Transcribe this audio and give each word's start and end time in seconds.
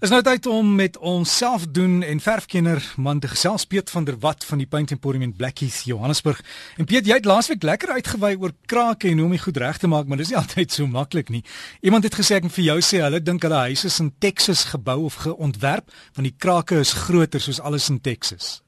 Is 0.00 0.08
nou 0.08 0.22
tyd 0.24 0.46
om 0.48 0.68
met 0.78 0.94
ons 1.04 1.28
self 1.28 1.66
doen 1.76 1.98
en 2.00 2.22
verfkenner 2.24 2.80
man 2.96 3.18
te 3.20 3.28
gesels 3.28 3.66
Piet 3.68 3.90
van 3.92 4.06
der 4.08 4.16
Walt 4.22 4.46
van 4.48 4.56
die 4.62 4.66
Paint 4.66 4.94
Emporium 4.94 5.26
in 5.26 5.34
Blackies 5.36 5.82
Johannesburg. 5.84 6.38
En 6.80 6.86
Piet, 6.88 7.04
jy 7.04 7.18
het 7.18 7.26
laasweek 7.28 7.66
lekker 7.68 7.90
uitgewy 7.98 8.30
oor 8.40 8.54
krake 8.64 9.10
en 9.10 9.18
hoe 9.20 9.26
om 9.26 9.34
dit 9.36 9.42
goed 9.42 9.58
reg 9.60 9.76
te 9.82 9.90
maak, 9.92 10.06
maar 10.08 10.16
dis 10.16 10.30
nie 10.32 10.38
altyd 10.40 10.72
so 10.72 10.88
maklik 10.88 11.28
nie. 11.28 11.42
Iemand 11.84 12.08
het 12.08 12.16
gesê 12.16 12.38
ek 12.38 12.46
moet 12.46 12.54
vir 12.54 12.64
jou 12.64 12.76
sê 12.86 13.02
hulle 13.04 13.20
dink 13.20 13.44
hulle 13.44 13.58
huise 13.66 13.90
is 13.90 13.98
in 14.00 14.08
Texas 14.24 14.62
gebou 14.70 14.94
of 15.04 15.18
geontwerp 15.20 15.92
want 16.16 16.28
die 16.30 16.32
krake 16.46 16.78
is 16.80 16.94
groter 16.96 17.44
soos 17.44 17.60
alles 17.60 17.90
in 17.92 17.98
Texas. 18.00 18.62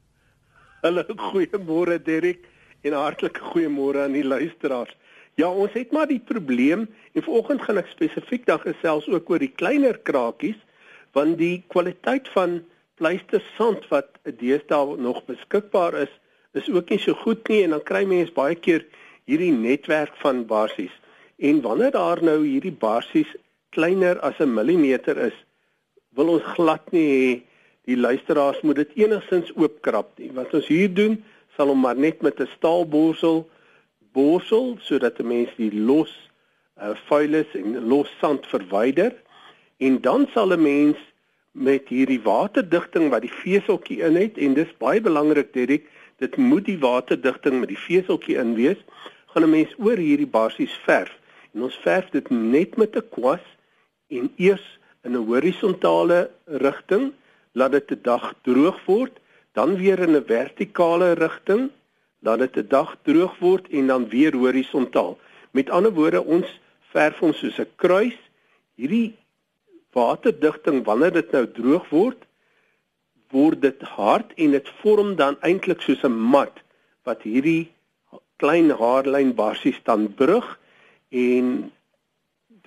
Hallo, 0.85 1.01
goeiemôre 1.31 1.97
Derek 2.11 2.45
en 2.85 2.99
hartlike 2.99 3.41
goeiemôre 3.55 4.03
aan 4.05 4.19
die 4.19 4.27
luisteraars. 4.27 4.93
Ja, 5.41 5.49
ons 5.49 5.73
het 5.73 5.97
maar 5.97 6.13
die 6.13 6.21
probleem 6.21 6.85
en 7.17 7.25
vanoggend 7.25 7.65
gaan 7.65 7.81
ek 7.81 7.89
spesifiek 7.95 8.45
dan 8.53 8.61
gesels 8.67 9.09
ook 9.09 9.33
oor 9.33 9.41
die 9.41 9.55
kleiner 9.57 9.97
krakies 9.97 10.61
want 11.13 11.39
die 11.39 11.63
kwaliteit 11.73 12.29
van 12.35 12.63
pleistersand 13.01 13.87
wat 13.91 14.19
deesdae 14.41 14.97
nog 14.97 15.25
beskikbaar 15.29 15.95
is, 16.07 16.13
is 16.53 16.69
ook 16.71 16.91
nie 16.93 17.01
so 17.01 17.15
goed 17.25 17.49
nie 17.49 17.63
en 17.65 17.77
dan 17.77 17.85
kry 17.89 18.05
mense 18.09 18.35
baie 18.37 18.57
keer 18.57 18.85
hierdie 19.31 19.53
netwerk 19.53 20.15
van 20.23 20.45
barsies. 20.47 20.93
En 21.39 21.63
wanneer 21.65 21.95
daar 21.97 22.23
nou 22.23 22.43
hierdie 22.45 22.75
barsies 22.75 23.31
kleiner 23.71 24.21
as 24.21 24.39
'n 24.39 24.55
millimeter 24.55 25.17
is, 25.19 25.37
wil 26.15 26.29
ons 26.29 26.45
glad 26.57 26.93
nie 26.93 27.09
hê 27.09 27.43
die 27.85 27.97
luisteraars 27.97 28.61
moet 28.63 28.77
dit 28.77 28.91
enigstens 28.95 29.51
oopkrap 29.57 30.19
nie. 30.19 30.31
Wat 30.33 30.55
ons 30.55 30.67
hier 30.67 30.93
doen, 30.95 31.25
sal 31.57 31.67
hom 31.67 31.81
maar 31.81 31.97
net 31.97 32.23
met 32.23 32.41
'n 32.41 32.49
staalborsel 32.57 33.49
borsel 34.13 34.77
sodat 34.81 35.19
'n 35.19 35.27
mens 35.27 35.51
die 35.57 35.73
los 35.73 36.13
uh, 36.83 36.95
vuilis 37.09 37.49
en 37.55 37.89
los 37.89 38.11
sand 38.21 38.47
verwyder 38.47 39.13
en 39.87 40.01
dan 40.01 40.29
sal 40.35 40.53
'n 40.53 40.63
mens 40.63 40.99
met 41.53 41.89
hierdie 41.89 42.23
waterdigting 42.23 43.11
wat 43.13 43.25
die 43.27 43.37
veseltjie 43.45 44.01
in 44.09 44.17
het 44.17 44.39
en 44.39 44.55
dis 44.55 44.77
baie 44.79 45.01
belangrik 45.01 45.53
Derek 45.53 45.89
dit 46.23 46.37
moet 46.37 46.65
die 46.65 46.79
waterdigting 46.79 47.61
met 47.61 47.69
die 47.69 47.83
veseltjie 47.89 48.37
in 48.41 48.55
wees 48.55 48.81
gaan 49.33 49.45
'n 49.45 49.51
mens 49.51 49.73
oor 49.79 49.97
hierdie 49.97 50.33
basies 50.39 50.75
verf. 50.85 51.13
En 51.55 51.63
ons 51.63 51.77
verf 51.85 52.09
dit 52.11 52.31
net 52.31 52.77
met 52.77 52.97
'n 52.97 53.09
kwas 53.11 53.45
en 54.09 54.33
eers 54.37 54.79
in 55.05 55.13
'n 55.17 55.27
horisontale 55.27 56.31
rigting 56.47 57.13
laat 57.53 57.73
dit 57.73 57.91
'n 57.91 58.01
dag 58.03 58.35
droog 58.43 58.85
word 58.85 59.21
dan 59.53 59.77
weer 59.77 59.99
in 59.99 60.17
'n 60.17 60.25
vertikale 60.27 61.13
rigting 61.13 61.71
laat 62.21 62.39
dit 62.39 62.57
'n 62.57 62.69
dag 62.69 62.97
droog 63.03 63.39
word 63.39 63.69
en 63.69 63.87
dan 63.87 64.09
weer 64.09 64.37
horisontaal. 64.37 65.19
Met 65.51 65.71
ander 65.71 65.93
woorde 65.93 66.25
ons 66.25 66.61
verf 66.93 67.23
ons 67.23 67.39
soos 67.39 67.59
'n 67.59 67.69
kruis. 67.77 68.19
Hierdie 68.75 69.17
waterdigting 69.93 70.85
wanneer 70.85 71.13
dit 71.13 71.33
nou 71.33 71.47
droog 71.47 71.89
word 71.91 72.27
word 73.33 73.63
dit 73.63 73.83
hard 73.97 74.33
en 74.37 74.51
dit 74.57 74.69
vorm 74.83 75.15
dan 75.17 75.39
eintlik 75.41 75.81
soos 75.81 76.05
'n 76.05 76.19
mat 76.35 76.61
wat 77.05 77.23
hierdie 77.23 77.73
klein 78.37 78.71
haarlyn 78.71 79.35
basies 79.35 79.81
dan 79.85 80.09
brug 80.15 80.59
en 81.11 81.71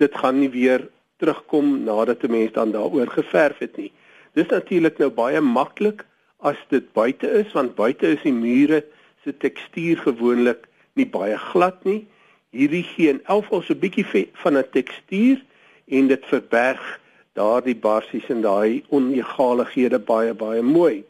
dit 0.02 0.14
gaan 0.14 0.40
nie 0.40 0.50
weer 0.50 0.88
terugkom 1.20 1.84
nadat 1.84 2.24
'n 2.24 2.30
mens 2.30 2.52
dan 2.52 2.72
daaroor 2.72 3.10
geverf 3.18 3.58
het 3.58 3.76
nie. 3.76 3.92
Dis 4.34 4.46
natuurlik 4.46 4.98
nou 4.98 5.10
baie 5.10 5.40
maklik 5.40 6.04
as 6.38 6.58
dit 6.68 6.92
buite 6.92 7.30
is 7.30 7.52
want 7.52 7.74
buite 7.74 8.06
is 8.06 8.22
die 8.22 8.32
mure 8.32 8.84
se 9.24 9.36
tekstuur 9.36 9.96
gewoonlik 9.98 10.68
nie 10.94 11.06
baie 11.06 11.38
glad 11.38 11.84
nie. 11.84 12.06
Hierdie 12.50 12.82
gee 12.82 13.08
in 13.08 13.24
elk 13.24 13.44
geval 13.44 13.62
so 13.62 13.74
'n 13.74 13.80
bietjie 13.80 14.28
van 14.32 14.56
'n 14.56 14.70
tekstuur 14.70 15.44
en 15.86 16.06
dit 16.06 16.24
verberg 16.26 17.00
daardie 17.36 17.76
barsies 17.76 18.28
en 18.32 18.40
daai 18.44 18.82
onegalighede 18.96 20.00
baie 20.10 20.34
baie 20.34 20.62
mooi. 20.62 21.04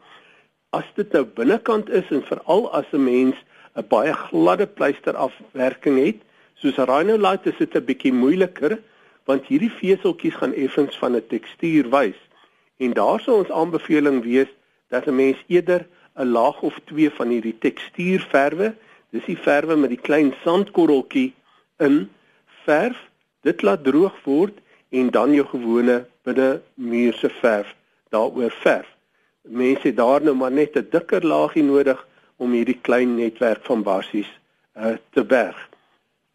As 0.75 0.87
dit 0.99 1.13
nou 1.15 1.23
binnekant 1.39 1.89
is 1.89 2.09
en 2.11 2.23
veral 2.29 2.67
as 2.79 2.91
'n 2.93 3.03
mens 3.03 3.35
'n 3.75 3.87
baie 3.89 4.13
gladde 4.13 4.67
pleister 4.67 5.15
afwerking 5.15 5.97
het, 6.05 6.19
soos 6.55 6.77
rhinolite 6.77 7.49
is 7.49 7.57
dit 7.57 7.75
'n 7.75 7.85
bietjie 7.85 8.13
moeiliker 8.13 8.79
want 9.25 9.45
hierdie 9.45 9.71
veseltjies 9.71 10.35
gaan 10.39 10.53
effens 10.53 10.97
van 10.97 11.15
'n 11.15 11.27
tekstuur 11.27 11.89
wys. 11.89 12.19
En 12.77 12.93
daar 12.93 13.19
sou 13.19 13.37
ons 13.37 13.51
aanbeveling 13.51 14.23
wees 14.23 14.51
dat 14.89 15.07
'n 15.07 15.15
mens 15.15 15.37
eerder 15.47 15.87
'n 16.15 16.31
laag 16.37 16.61
of 16.61 16.79
twee 16.85 17.09
van 17.09 17.27
hierdie 17.27 17.57
tekstuurverwe, 17.59 18.75
dis 19.09 19.25
die 19.25 19.37
verwe 19.37 19.75
met 19.75 19.89
die 19.89 20.03
klein 20.07 20.33
sandkorreltjie 20.43 21.33
in 21.77 22.09
verf, 22.65 22.97
dit 23.41 23.61
laat 23.61 23.83
droog 23.83 24.15
word 24.23 24.57
en 24.89 25.09
dan 25.09 25.33
jou 25.33 25.45
gewone 25.47 26.05
binne 26.23 26.61
muur 26.73 27.13
se 27.13 27.29
verf 27.29 27.75
daaroor 28.09 28.51
verf. 28.51 28.87
Mense 29.41 29.87
het 29.87 29.97
daar 29.97 30.21
nou 30.23 30.35
maar 30.35 30.51
net 30.51 30.75
'n 30.75 30.87
dikker 30.91 31.25
laagie 31.25 31.63
nodig 31.63 32.07
om 32.35 32.51
hierdie 32.51 32.79
klein 32.81 33.15
netwerk 33.15 33.65
van 33.65 33.83
basies 33.83 34.29
uh, 34.77 34.95
te 35.09 35.23
berg. 35.23 35.69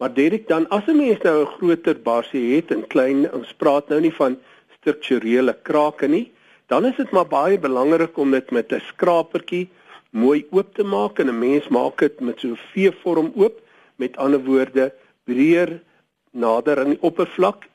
Maar 0.03 0.15
Derek 0.15 0.49
dan 0.49 0.69
as 0.69 0.87
'n 0.87 0.97
mens 0.97 1.21
nou 1.23 1.43
'n 1.43 1.53
groter 1.57 2.01
basie 2.03 2.57
het 2.57 2.71
en 2.71 2.87
klein 2.87 3.33
ons 3.33 3.53
praat 3.53 3.89
nou 3.89 4.01
nie 4.01 4.15
van 4.15 4.39
strukturele 4.79 5.57
krake 5.63 6.07
nie, 6.07 6.33
dan 6.67 6.85
is 6.85 6.97
dit 6.97 7.11
maar 7.11 7.27
baie 7.27 7.59
belangrik 7.59 8.17
om 8.17 8.31
dit 8.31 8.51
met 8.51 8.73
'n 8.73 8.81
skrapertjie 8.81 9.69
mooi 10.11 10.47
oop 10.51 10.75
te 10.75 10.85
maak 10.85 11.19
en 11.19 11.29
'n 11.29 11.39
mens 11.39 11.69
maak 11.69 11.99
dit 11.99 12.21
met 12.21 12.41
so 12.41 12.49
'n 12.49 12.59
V-vorm 12.73 13.33
oop, 13.35 13.61
met 13.97 14.17
ander 14.17 14.45
woorde 14.45 14.93
breër 15.25 15.81
nader 16.31 16.79
aan 16.81 16.95
die 16.95 17.03
oppervlak, 17.03 17.69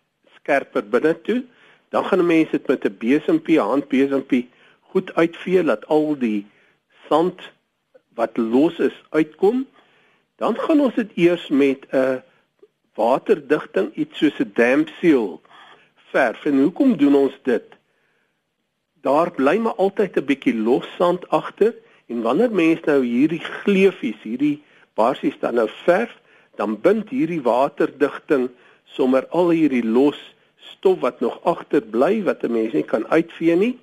skerper 0.47 0.87
binne 0.87 1.11
toe 1.27 1.43
dan 1.91 2.05
gaan 2.05 2.25
mense 2.25 2.51
dit 2.51 2.67
met 2.67 2.85
'n 2.85 2.97
besempie, 2.99 3.59
handbesempie 3.59 4.49
goed 4.81 5.13
uitvee 5.15 5.63
dat 5.63 5.85
al 5.87 6.17
die 6.17 6.47
sand 7.07 7.41
wat 8.15 8.37
los 8.37 8.79
is 8.79 9.03
uitkom. 9.09 9.67
Dan 10.35 10.59
gaan 10.59 10.79
ons 10.79 10.95
dit 10.95 11.11
eers 11.15 11.47
met 11.47 11.85
'n 11.91 12.23
waterdigting, 12.93 13.95
iets 13.95 14.17
soos 14.17 14.39
'n 14.39 14.51
damp 14.53 14.89
seal 14.99 15.41
verf. 16.11 16.45
En 16.45 16.59
hoekom 16.59 16.97
doen 16.97 17.15
ons 17.15 17.39
dit? 17.43 17.67
Daar 19.01 19.31
bly 19.31 19.57
maar 19.57 19.75
altyd 19.75 20.17
'n 20.17 20.25
bietjie 20.25 20.55
los 20.55 20.87
sand 20.97 21.29
agter 21.29 21.75
en 22.07 22.21
wanneer 22.21 22.51
mense 22.51 22.81
nou 22.85 23.05
hierdie 23.05 23.43
gleufies, 23.63 24.21
hierdie 24.21 24.63
basies 24.93 25.39
dan 25.39 25.53
nou 25.53 25.69
verf, 25.69 26.19
dan 26.55 26.81
bind 26.81 27.09
hierdie 27.09 27.41
waterdigting 27.41 28.49
sommer 28.83 29.27
al 29.27 29.49
hierdie 29.49 29.85
los 29.85 30.35
stof 30.57 30.99
wat 30.99 31.19
nog 31.19 31.39
agterbly 31.43 32.23
wat 32.23 32.43
'n 32.43 32.51
mens 32.51 32.73
nie 32.73 32.83
kan 32.83 33.07
uitvee 33.07 33.55
nie. 33.55 33.79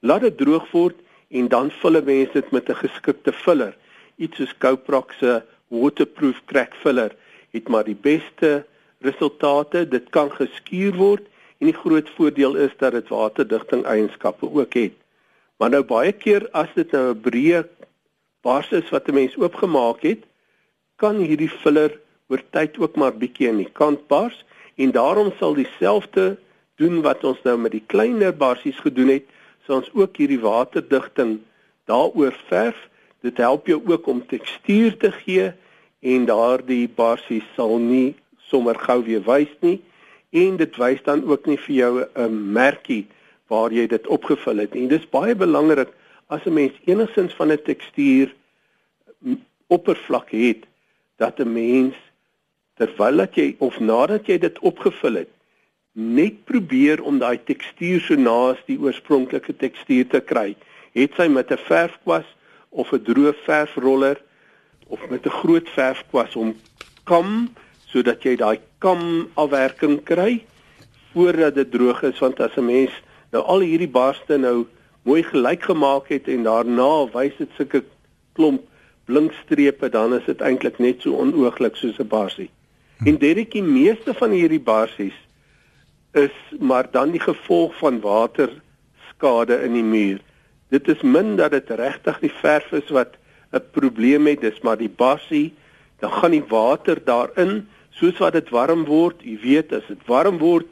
Laat 0.00 0.20
dit 0.20 0.36
droog 0.38 0.70
word 0.70 0.96
en 1.28 1.48
dan 1.48 1.70
vul 1.70 1.96
'n 1.96 2.04
mens 2.04 2.32
dit 2.32 2.50
met 2.50 2.68
'n 2.68 2.74
geskikte 2.74 3.32
filler. 3.32 3.76
Iets 4.16 4.36
soos 4.36 4.58
Coprox 4.58 5.18
se 5.18 5.42
waterproof 5.68 6.42
crack 6.44 6.74
filler 6.74 7.16
het 7.50 7.68
maar 7.68 7.84
die 7.84 7.98
beste 8.00 8.66
resultate. 8.98 9.88
Dit 9.88 10.10
kan 10.10 10.30
geskuur 10.32 10.94
word 10.94 11.24
en 11.58 11.70
die 11.70 11.80
groot 11.82 12.10
voordeel 12.16 12.56
is 12.56 12.72
dat 12.78 12.92
dit 12.92 13.08
waterdigting 13.08 13.84
eienskappe 13.84 14.50
ook 14.52 14.74
het. 14.74 14.92
Maar 15.56 15.70
nou 15.70 15.82
baie 15.88 16.12
keer 16.12 16.48
as 16.52 16.68
dit 16.74 16.90
nou 16.92 17.14
'n 17.14 17.20
breë 17.20 17.64
basis 18.42 18.90
wat 18.90 19.08
'n 19.08 19.14
mens 19.14 19.36
oopgemaak 19.36 20.02
het, 20.02 20.22
kan 20.96 21.16
hierdie 21.16 21.48
filler 21.48 22.00
oor 22.28 22.42
tyd 22.50 22.78
ook 22.78 22.96
maar 22.96 23.16
bietjie 23.16 23.48
aan 23.48 23.62
die 23.64 23.72
kant 23.72 24.06
bars 24.06 24.44
en 24.76 24.90
daarom 24.90 25.32
sal 25.38 25.54
dieselfde 25.54 26.36
doen 26.76 27.00
wat 27.02 27.24
ons 27.24 27.40
nou 27.44 27.56
met 27.58 27.72
die 27.72 27.84
kleiner 27.86 28.34
barsies 28.36 28.78
gedoen 28.84 29.08
het, 29.08 29.24
sal 29.66 29.80
ons 29.80 29.90
ook 29.96 30.16
hierdie 30.20 30.40
waterdigting 30.40 31.38
daaroor 31.88 32.36
verf. 32.48 32.76
Dit 33.24 33.40
help 33.40 33.66
jou 33.66 33.80
ook 33.86 34.06
om 34.06 34.26
tekstuur 34.26 34.96
te 35.00 35.12
gee 35.24 35.50
en 36.00 36.26
daardie 36.28 36.86
barsies 36.88 37.46
sal 37.56 37.78
nie 37.82 38.14
sommer 38.50 38.78
gou 38.78 39.00
weer 39.06 39.24
wys 39.26 39.52
nie 39.64 39.80
en 40.36 40.56
dit 40.60 40.76
wys 40.78 41.00
dan 41.06 41.24
ook 41.24 41.46
nie 41.46 41.58
vir 41.58 41.74
jou 41.74 41.92
'n 42.14 42.52
merkie 42.52 43.06
waar 43.48 43.72
jy 43.72 43.86
dit 43.86 44.06
opgevul 44.06 44.58
het 44.58 44.74
nie. 44.74 44.88
Dis 44.88 45.08
baie 45.10 45.34
belangrik 45.34 45.88
as 46.28 46.44
'n 46.46 46.52
mens 46.52 46.74
enigins 46.84 47.34
van 47.34 47.52
'n 47.52 47.62
tekstuur 47.62 48.34
oppervlak 49.66 50.30
het 50.30 50.66
dat 51.16 51.40
'n 51.40 51.52
mens 51.52 51.94
terwyl 52.76 53.16
dat 53.24 53.36
jy 53.38 53.54
of 53.64 53.78
nadat 53.80 54.28
jy 54.28 54.38
dit 54.38 54.58
opgevul 54.58 55.22
het 55.22 55.32
net 55.96 56.42
probeer 56.44 57.00
om 57.08 57.18
daai 57.18 57.38
tekstuur 57.48 58.02
so 58.04 58.20
naas 58.20 58.60
die 58.68 58.76
oorspronklike 58.76 59.54
tekstuur 59.56 60.04
te 60.12 60.20
kry. 60.20 60.50
Het 60.92 61.12
sy 61.16 61.28
met 61.28 61.50
'n 61.50 61.56
verfkwas 61.56 62.28
of 62.68 62.92
'n 62.92 63.00
droë 63.00 63.32
verfroller 63.46 64.20
of 64.88 65.00
met 65.08 65.24
'n 65.24 65.38
groot 65.40 65.68
verfkwas 65.68 66.36
om 66.36 66.54
kam 67.04 67.48
sodat 67.88 68.22
jy 68.22 68.36
daai 68.36 68.60
kam 68.78 69.30
afwerking 69.34 70.04
kry 70.04 70.44
voordat 71.14 71.54
dit 71.54 71.70
droog 71.70 72.02
is. 72.02 72.18
Want 72.18 72.40
as 72.40 72.56
'n 72.56 72.64
mens 72.64 72.92
nou 73.32 73.42
al 73.42 73.60
hierdie 73.60 73.88
barste 73.88 74.36
nou 74.36 74.66
mooi 75.02 75.22
gelyk 75.22 75.62
gemaak 75.62 76.08
het 76.08 76.28
en 76.28 76.42
daarna 76.42 77.08
wys 77.12 77.36
dit 77.38 77.48
sulke 77.56 77.84
klomp 78.34 78.62
blinkstrepe 79.06 79.88
dan 79.88 80.14
is 80.14 80.24
dit 80.26 80.40
eintlik 80.40 80.78
net 80.78 81.00
so 81.00 81.16
onooglik 81.16 81.76
soos 81.76 81.98
'n 81.98 82.08
barsie 82.08 82.50
En 83.04 83.18
Derek, 83.18 83.52
die 83.52 83.62
meeste 83.62 84.14
van 84.14 84.30
hierdie 84.30 84.62
basies 84.62 85.16
is 86.16 86.32
maar 86.60 86.88
dan 86.90 87.12
die 87.12 87.20
gevolg 87.20 87.74
van 87.76 88.00
water 88.00 88.48
skade 89.10 89.58
in 89.64 89.76
die 89.76 89.84
muur. 89.84 90.20
Dit 90.72 90.88
is 90.88 91.02
min 91.02 91.36
dat 91.36 91.52
dit 91.52 91.70
regtig 91.70 92.18
die 92.24 92.32
verf 92.40 92.72
is 92.72 92.88
wat 92.88 93.18
'n 93.52 93.62
probleem 93.70 94.26
het, 94.26 94.40
dis 94.40 94.60
maar 94.62 94.76
die 94.76 94.88
bassie, 94.88 95.52
dan 96.00 96.10
gaan 96.10 96.30
die 96.30 96.44
water 96.48 96.98
daarin 97.04 97.68
soos 97.90 98.18
wat 98.18 98.32
dit 98.32 98.48
warm 98.50 98.84
word, 98.84 99.22
jy 99.22 99.38
weet 99.42 99.72
as 99.72 99.86
dit 99.88 100.00
warm 100.06 100.38
word, 100.38 100.66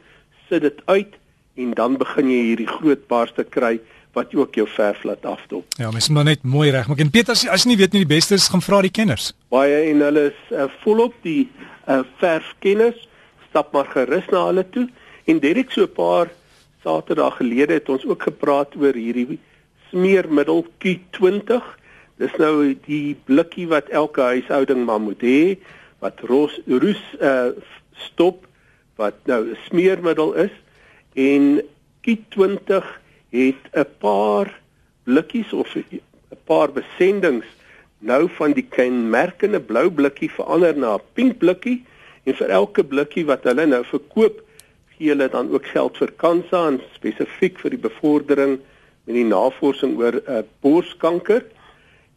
sit 0.49 0.63
dit 0.63 0.81
uit 0.85 1.15
en 1.57 1.71
dan 1.71 1.97
begin 1.97 2.31
jy 2.31 2.43
hierdie 2.51 2.69
groot 2.69 3.07
barste 3.09 3.45
kry 3.45 3.79
wat 4.15 4.35
ook 4.35 4.55
jou 4.55 4.67
verf 4.69 5.03
laat 5.05 5.25
afdop. 5.27 5.65
Ja, 5.79 5.91
mens 5.91 6.09
moet 6.09 6.25
net 6.25 6.43
mooi 6.43 6.71
regmaak. 6.71 6.99
En 6.99 7.11
Piet, 7.11 7.29
as, 7.29 7.47
as 7.49 7.65
jy 7.65 7.73
nie 7.73 7.79
weet 7.81 7.93
nie 7.93 8.05
die 8.05 8.15
beste 8.15 8.35
is, 8.35 8.49
gaan 8.49 8.63
vra 8.63 8.81
die 8.83 8.93
kenners. 8.95 9.33
Baie 9.51 9.91
en 9.91 10.05
hulle 10.07 10.29
is 10.31 10.53
uh, 10.55 10.69
volop 10.85 11.15
die 11.27 11.49
uh, 11.89 12.03
verfkenners. 12.17 13.09
Stap 13.49 13.73
maar 13.73 13.87
gerus 13.87 14.27
na 14.31 14.47
hulle 14.47 14.65
toe. 14.71 14.89
En 15.25 15.39
Derek 15.39 15.71
so 15.71 15.83
'n 15.83 15.93
paar 15.93 16.31
Saterdag 16.83 17.37
gelede 17.37 17.73
het 17.73 17.89
ons 17.89 18.05
ook 18.05 18.23
gepraat 18.23 18.77
oor 18.77 18.93
hierdie 18.93 19.39
smeermiddel 19.89 20.67
Q20. 20.85 21.63
Dis 22.21 22.35
nou 22.37 22.75
die 22.87 23.17
blikkie 23.25 23.69
wat 23.69 23.89
elke 23.89 24.21
huishouding 24.21 24.85
maar 24.85 25.01
moet 25.01 25.23
hê 25.25 25.57
wat 26.05 26.21
roos 26.29 26.61
roes 26.69 27.01
uh, 27.21 27.57
stop 27.97 28.45
wat 29.01 29.15
nou 29.25 29.41
'n 29.51 29.59
smeermiddel 29.69 30.35
is 30.35 30.55
en 31.15 31.63
Q20 32.05 32.85
het 33.31 33.63
'n 33.73 33.89
paar 33.99 34.61
blikkies 35.05 35.53
of 35.53 35.75
'n 35.77 36.01
paar 36.45 36.73
besendings 36.73 37.47
nou 38.05 38.29
van 38.37 38.53
die 38.57 38.67
kenmerkende 38.69 39.61
blou 39.61 39.89
blikkie 39.91 40.31
verander 40.31 40.77
na 40.77 40.95
'n 40.97 41.05
pink 41.17 41.39
blikkie 41.39 41.85
en 42.25 42.35
vir 42.35 42.49
elke 42.49 42.85
blikkie 42.85 43.25
wat 43.25 43.45
hulle 43.49 43.67
nou 43.67 43.83
verkoop 43.85 44.43
gee 44.97 45.09
hulle 45.09 45.29
dan 45.29 45.51
ook 45.51 45.67
geld 45.67 45.97
vir 45.97 46.13
kansa 46.25 46.67
en 46.69 46.81
spesifiek 46.95 47.59
vir 47.63 47.71
die 47.71 47.85
bevordering 47.89 48.59
met 49.05 49.15
die 49.17 49.25
navorsing 49.25 49.97
oor 49.99 50.21
uh, 50.29 50.43
borskanker 50.61 51.45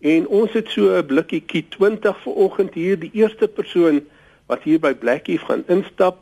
en 0.01 0.27
ons 0.27 0.51
het 0.53 0.69
so 0.69 0.91
'n 0.91 1.07
blikkie 1.07 1.43
Q20 1.51 2.21
vanoggend 2.23 2.73
hier 2.73 2.99
die 2.99 3.11
eerste 3.13 3.47
persoon 3.47 4.01
wat 4.47 4.63
hier 4.63 4.79
by 4.79 4.93
Blackie 4.93 5.37
gaan 5.37 5.63
instap 5.67 6.17